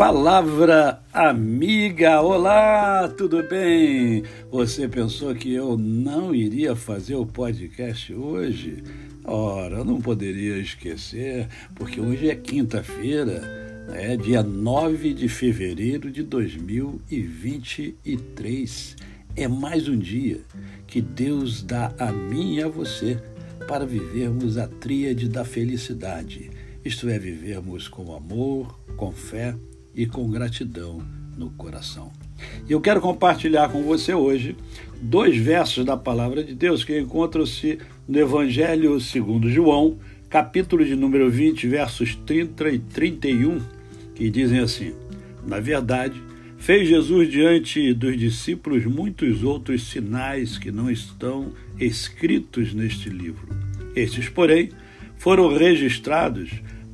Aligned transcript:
Palavra 0.00 1.04
amiga, 1.12 2.22
olá, 2.22 3.06
tudo 3.06 3.46
bem? 3.46 4.24
Você 4.50 4.88
pensou 4.88 5.34
que 5.34 5.52
eu 5.52 5.76
não 5.76 6.34
iria 6.34 6.74
fazer 6.74 7.16
o 7.16 7.26
podcast 7.26 8.10
hoje? 8.14 8.82
Ora, 9.22 9.84
não 9.84 10.00
poderia 10.00 10.56
esquecer, 10.56 11.46
porque 11.74 12.00
hoje 12.00 12.30
é 12.30 12.34
quinta-feira, 12.34 13.42
é 13.92 14.16
dia 14.16 14.42
9 14.42 15.12
de 15.12 15.28
fevereiro 15.28 16.10
de 16.10 16.22
2023. 16.22 18.96
É 19.36 19.46
mais 19.46 19.86
um 19.86 19.98
dia 19.98 20.40
que 20.86 21.02
Deus 21.02 21.62
dá 21.62 21.92
a 21.98 22.10
mim 22.10 22.54
e 22.54 22.62
a 22.62 22.68
você 22.68 23.22
para 23.68 23.84
vivermos 23.84 24.56
a 24.56 24.66
tríade 24.66 25.28
da 25.28 25.44
felicidade, 25.44 26.50
isto 26.82 27.06
é, 27.06 27.18
vivermos 27.18 27.86
com 27.86 28.14
amor, 28.14 28.80
com 28.96 29.12
fé 29.12 29.54
e 29.94 30.06
com 30.06 30.30
gratidão 30.30 31.02
no 31.36 31.50
coração. 31.50 32.10
Eu 32.68 32.80
quero 32.80 33.00
compartilhar 33.00 33.68
com 33.68 33.82
você 33.82 34.14
hoje 34.14 34.56
dois 35.00 35.36
versos 35.36 35.84
da 35.84 35.96
palavra 35.96 36.42
de 36.42 36.54
Deus 36.54 36.84
que 36.84 36.98
encontram-se 36.98 37.78
no 38.06 38.18
Evangelho 38.18 39.00
segundo 39.00 39.50
João, 39.50 39.98
capítulo 40.28 40.84
de 40.84 40.94
número 40.94 41.30
20, 41.30 41.66
versos 41.66 42.14
30 42.14 42.70
e 42.70 42.78
31, 42.78 43.60
que 44.14 44.30
dizem 44.30 44.60
assim: 44.60 44.94
Na 45.46 45.60
verdade, 45.60 46.22
fez 46.58 46.88
Jesus 46.88 47.30
diante 47.30 47.92
dos 47.94 48.18
discípulos 48.18 48.84
muitos 48.84 49.42
outros 49.42 49.88
sinais 49.88 50.58
que 50.58 50.70
não 50.70 50.90
estão 50.90 51.52
escritos 51.78 52.74
neste 52.74 53.08
livro. 53.08 53.48
Estes, 53.96 54.28
porém, 54.28 54.70
foram 55.16 55.54
registrados 55.56 56.50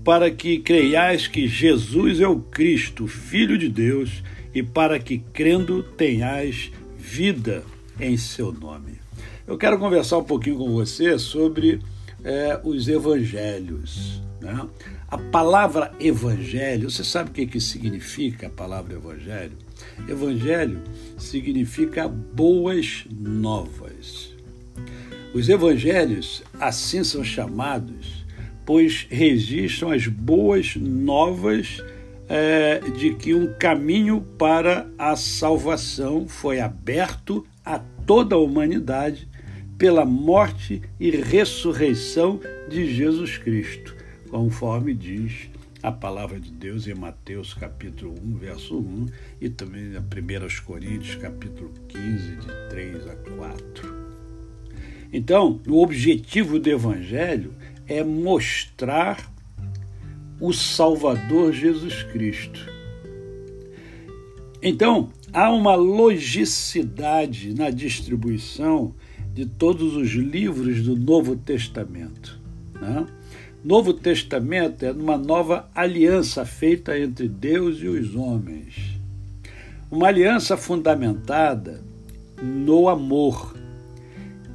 para 0.06 0.30
que 0.30 0.60
creiais 0.60 1.26
que 1.26 1.48
Jesus 1.48 2.20
é 2.20 2.28
o 2.28 2.38
Cristo, 2.38 3.08
Filho 3.08 3.58
de 3.58 3.68
Deus, 3.68 4.22
e 4.54 4.62
para 4.62 5.00
que, 5.00 5.18
crendo, 5.18 5.82
tenhais 5.82 6.70
vida 6.96 7.64
em 7.98 8.16
seu 8.16 8.52
nome. 8.52 9.00
Eu 9.48 9.58
quero 9.58 9.76
conversar 9.80 10.18
um 10.18 10.24
pouquinho 10.24 10.58
com 10.58 10.72
você 10.72 11.18
sobre 11.18 11.80
é, 12.22 12.60
os 12.62 12.86
evangelhos. 12.86 14.22
Né? 14.40 14.68
A 15.08 15.18
palavra 15.18 15.90
evangelho, 15.98 16.88
você 16.88 17.02
sabe 17.02 17.30
o 17.30 17.32
que, 17.32 17.44
que 17.44 17.60
significa 17.60 18.46
a 18.46 18.50
palavra 18.50 18.94
evangelho? 18.94 19.58
Evangelho 20.08 20.82
significa 21.18 22.06
boas 22.06 23.06
novas. 23.10 24.32
Os 25.34 25.48
evangelhos 25.48 26.44
assim 26.60 27.02
são 27.02 27.24
chamados 27.24 28.24
pois 28.66 29.06
registram 29.08 29.92
as 29.92 30.08
boas 30.08 30.74
novas 30.76 31.80
é, 32.28 32.80
de 32.80 33.14
que 33.14 33.32
um 33.32 33.54
caminho 33.54 34.20
para 34.20 34.90
a 34.98 35.14
salvação 35.14 36.26
foi 36.26 36.60
aberto 36.60 37.46
a 37.64 37.78
toda 37.78 38.34
a 38.34 38.38
humanidade 38.38 39.28
pela 39.78 40.04
morte 40.04 40.82
e 40.98 41.10
ressurreição 41.10 42.40
de 42.68 42.92
Jesus 42.92 43.38
Cristo, 43.38 43.94
conforme 44.28 44.92
diz 44.92 45.48
a 45.82 45.92
palavra 45.92 46.40
de 46.40 46.50
Deus 46.50 46.88
em 46.88 46.94
Mateus 46.94 47.54
capítulo 47.54 48.14
1, 48.20 48.36
verso 48.38 48.78
1 48.78 49.06
e 49.40 49.48
também 49.48 49.82
em 49.82 49.96
1 49.98 50.64
Coríntios 50.64 51.14
capítulo 51.16 51.72
15, 51.86 52.36
de 52.36 52.68
3 52.70 53.06
a 53.06 53.14
4. 53.14 54.06
Então, 55.12 55.60
o 55.68 55.80
objetivo 55.82 56.58
do 56.58 56.68
evangelho 56.68 57.54
é 57.88 58.02
mostrar 58.02 59.30
o 60.40 60.52
Salvador 60.52 61.52
Jesus 61.52 62.02
Cristo. 62.02 62.60
Então, 64.62 65.10
há 65.32 65.50
uma 65.50 65.74
logicidade 65.74 67.54
na 67.54 67.70
distribuição 67.70 68.94
de 69.32 69.46
todos 69.46 69.94
os 69.94 70.10
livros 70.10 70.82
do 70.82 70.96
Novo 70.96 71.36
Testamento. 71.36 72.40
Né? 72.80 73.06
Novo 73.62 73.92
Testamento 73.92 74.84
é 74.84 74.92
uma 74.92 75.18
nova 75.18 75.68
aliança 75.74 76.44
feita 76.44 76.98
entre 76.98 77.28
Deus 77.28 77.78
e 77.80 77.86
os 77.86 78.14
homens. 78.14 78.98
Uma 79.90 80.08
aliança 80.08 80.56
fundamentada 80.56 81.82
no 82.42 82.88
amor, 82.88 83.56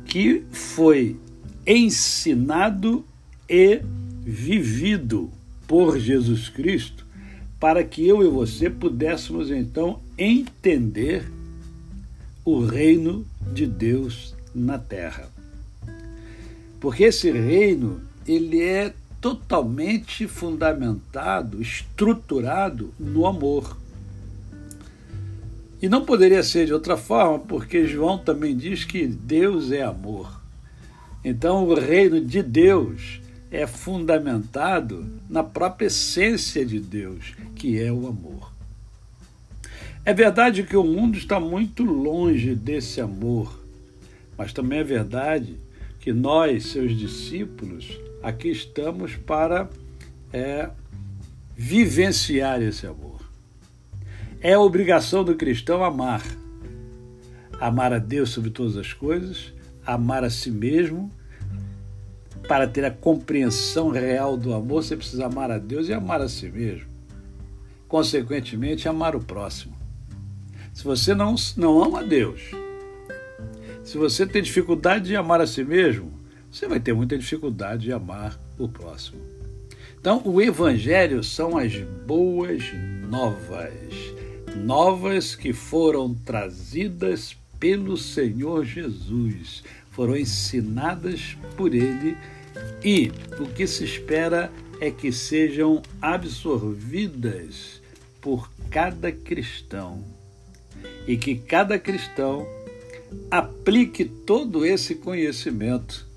que 0.05 0.43
foi 0.51 1.17
ensinado 1.65 3.05
e 3.51 3.81
vivido 4.23 5.29
por 5.67 5.99
Jesus 5.99 6.47
Cristo, 6.47 7.05
para 7.59 7.83
que 7.83 8.07
eu 8.07 8.23
e 8.23 8.29
você 8.29 8.69
pudéssemos 8.69 9.51
então 9.51 9.99
entender 10.17 11.29
o 12.45 12.65
reino 12.65 13.27
de 13.51 13.67
Deus 13.67 14.33
na 14.55 14.79
terra. 14.79 15.29
Porque 16.79 17.03
esse 17.03 17.29
reino, 17.29 17.99
ele 18.25 18.61
é 18.61 18.93
totalmente 19.19 20.27
fundamentado, 20.27 21.61
estruturado 21.61 22.93
no 22.97 23.27
amor. 23.27 23.77
E 25.81 25.89
não 25.89 26.05
poderia 26.05 26.41
ser 26.41 26.67
de 26.67 26.73
outra 26.73 26.95
forma, 26.95 27.37
porque 27.37 27.85
João 27.85 28.17
também 28.17 28.55
diz 28.55 28.85
que 28.85 29.05
Deus 29.05 29.71
é 29.71 29.83
amor. 29.83 30.41
Então, 31.23 31.67
o 31.67 31.75
reino 31.75 32.19
de 32.19 32.41
Deus 32.41 33.20
é 33.51 33.67
fundamentado 33.67 35.05
na 35.29 35.43
própria 35.43 35.87
essência 35.87 36.65
de 36.65 36.79
Deus, 36.79 37.35
que 37.53 37.79
é 37.79 37.91
o 37.91 38.07
amor. 38.07 38.49
É 40.05 40.13
verdade 40.13 40.63
que 40.63 40.77
o 40.77 40.83
mundo 40.83 41.17
está 41.17 41.39
muito 41.39 41.83
longe 41.83 42.55
desse 42.55 43.01
amor, 43.01 43.61
mas 44.37 44.53
também 44.53 44.79
é 44.79 44.83
verdade 44.83 45.57
que 45.99 46.13
nós, 46.13 46.67
seus 46.67 46.97
discípulos, 46.97 47.99
aqui 48.23 48.49
estamos 48.49 49.15
para 49.15 49.69
é, 50.31 50.69
vivenciar 51.55 52.61
esse 52.61 52.87
amor. 52.87 53.21
É 54.39 54.57
obrigação 54.57 55.23
do 55.23 55.35
cristão 55.35 55.83
amar. 55.83 56.23
Amar 57.59 57.93
a 57.93 57.99
Deus 57.99 58.31
sobre 58.31 58.49
todas 58.49 58.75
as 58.75 58.91
coisas, 58.91 59.53
amar 59.85 60.23
a 60.23 60.29
si 60.31 60.49
mesmo 60.49 61.11
para 62.47 62.67
ter 62.67 62.83
a 62.85 62.91
compreensão 62.91 63.89
real 63.89 64.35
do 64.35 64.53
amor, 64.53 64.83
você 64.83 64.95
precisa 64.95 65.25
amar 65.25 65.51
a 65.51 65.57
Deus 65.57 65.87
e 65.87 65.93
amar 65.93 66.21
a 66.21 66.27
si 66.27 66.49
mesmo. 66.49 66.87
Consequentemente, 67.87 68.87
amar 68.87 69.15
o 69.15 69.19
próximo. 69.19 69.75
Se 70.73 70.83
você 70.83 71.13
não, 71.13 71.35
não 71.57 71.83
ama 71.83 71.99
a 71.99 72.03
Deus, 72.03 72.51
se 73.83 73.97
você 73.97 74.25
tem 74.25 74.41
dificuldade 74.41 75.05
de 75.05 75.15
amar 75.15 75.41
a 75.41 75.47
si 75.47 75.63
mesmo, 75.63 76.11
você 76.49 76.67
vai 76.67 76.79
ter 76.79 76.93
muita 76.93 77.17
dificuldade 77.17 77.83
de 77.83 77.93
amar 77.93 78.39
o 78.57 78.67
próximo. 78.67 79.19
Então, 79.99 80.21
o 80.25 80.41
Evangelho 80.41 81.23
são 81.23 81.57
as 81.57 81.77
boas 82.05 82.63
novas, 83.09 83.93
novas 84.55 85.35
que 85.35 85.53
foram 85.53 86.13
trazidas 86.13 87.35
pelo 87.59 87.95
Senhor 87.95 88.65
Jesus 88.65 89.63
foram 89.91 90.17
ensinadas 90.17 91.37
por 91.55 91.75
ele 91.75 92.17
e 92.83 93.11
o 93.39 93.45
que 93.45 93.67
se 93.67 93.83
espera 93.83 94.51
é 94.79 94.89
que 94.89 95.11
sejam 95.11 95.81
absorvidas 96.01 97.81
por 98.19 98.49
cada 98.69 99.11
cristão 99.11 100.03
e 101.07 101.17
que 101.17 101.35
cada 101.35 101.77
cristão 101.77 102.47
aplique 103.29 104.05
todo 104.05 104.65
esse 104.65 104.95
conhecimento 104.95 106.07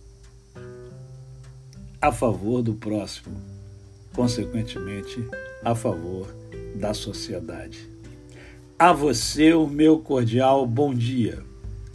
a 2.00 2.12
favor 2.12 2.62
do 2.62 2.74
próximo, 2.74 3.40
consequentemente, 4.14 5.26
a 5.64 5.74
favor 5.74 6.28
da 6.74 6.94
sociedade. 6.94 7.88
A 8.78 8.92
você 8.92 9.54
o 9.54 9.66
meu 9.66 9.98
cordial 9.98 10.66
bom 10.66 10.94
dia. 10.94 11.42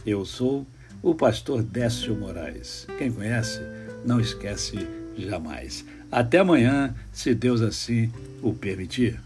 Eu 0.04 0.24
sou 0.24 0.66
o 1.02 1.14
pastor 1.14 1.62
Décio 1.62 2.14
Moraes. 2.14 2.86
Quem 2.98 3.10
conhece, 3.10 3.60
não 4.04 4.20
esquece 4.20 4.86
jamais. 5.16 5.84
Até 6.10 6.38
amanhã, 6.38 6.94
se 7.12 7.34
Deus 7.34 7.60
assim 7.60 8.12
o 8.42 8.52
permitir. 8.52 9.20